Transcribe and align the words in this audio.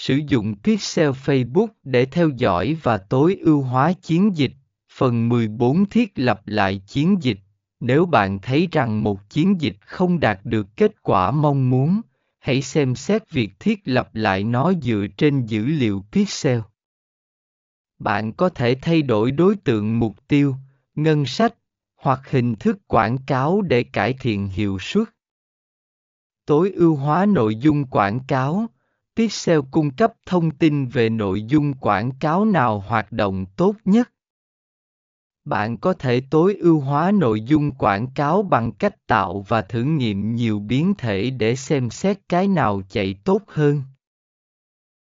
Sử 0.00 0.20
dụng 0.28 0.54
Pixel 0.62 1.10
Facebook 1.10 1.68
để 1.82 2.04
theo 2.04 2.28
dõi 2.28 2.76
và 2.82 2.98
tối 2.98 3.36
ưu 3.40 3.62
hóa 3.62 3.92
chiến 3.92 4.36
dịch. 4.36 4.52
Phần 4.92 5.28
14 5.28 5.86
thiết 5.86 6.12
lập 6.16 6.42
lại 6.46 6.82
chiến 6.86 7.16
dịch. 7.20 7.38
Nếu 7.80 8.06
bạn 8.06 8.38
thấy 8.38 8.68
rằng 8.72 9.02
một 9.02 9.30
chiến 9.30 9.60
dịch 9.60 9.76
không 9.80 10.20
đạt 10.20 10.40
được 10.44 10.66
kết 10.76 11.02
quả 11.02 11.30
mong 11.30 11.70
muốn, 11.70 12.00
hãy 12.38 12.62
xem 12.62 12.94
xét 12.94 13.30
việc 13.30 13.50
thiết 13.60 13.80
lập 13.84 14.10
lại 14.12 14.44
nó 14.44 14.72
dựa 14.82 15.06
trên 15.16 15.46
dữ 15.46 15.66
liệu 15.66 16.04
pixel. 16.12 16.60
Bạn 17.98 18.32
có 18.32 18.48
thể 18.48 18.76
thay 18.82 19.02
đổi 19.02 19.30
đối 19.30 19.56
tượng 19.56 19.98
mục 19.98 20.28
tiêu, 20.28 20.54
ngân 20.94 21.26
sách 21.26 21.54
hoặc 21.96 22.30
hình 22.30 22.54
thức 22.54 22.78
quảng 22.86 23.18
cáo 23.26 23.62
để 23.62 23.82
cải 23.82 24.14
thiện 24.20 24.48
hiệu 24.48 24.78
suất. 24.80 25.08
Tối 26.46 26.70
ưu 26.70 26.96
hóa 26.96 27.26
nội 27.26 27.56
dung 27.56 27.84
quảng 27.84 28.20
cáo. 28.28 28.68
Pixel 29.16 29.60
cung 29.70 29.90
cấp 29.90 30.12
thông 30.26 30.50
tin 30.50 30.86
về 30.86 31.08
nội 31.08 31.42
dung 31.42 31.74
quảng 31.74 32.10
cáo 32.20 32.44
nào 32.44 32.78
hoạt 32.78 33.12
động 33.12 33.46
tốt 33.56 33.74
nhất. 33.84 34.10
Bạn 35.44 35.76
có 35.76 35.92
thể 35.92 36.22
tối 36.30 36.54
ưu 36.54 36.80
hóa 36.80 37.12
nội 37.12 37.40
dung 37.40 37.70
quảng 37.70 38.06
cáo 38.14 38.42
bằng 38.42 38.72
cách 38.72 39.06
tạo 39.06 39.44
và 39.48 39.62
thử 39.62 39.82
nghiệm 39.82 40.34
nhiều 40.34 40.58
biến 40.58 40.94
thể 40.98 41.30
để 41.30 41.56
xem 41.56 41.90
xét 41.90 42.18
cái 42.28 42.48
nào 42.48 42.82
chạy 42.88 43.14
tốt 43.24 43.42
hơn. 43.46 43.82